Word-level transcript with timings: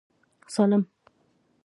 سالم. 0.55 0.85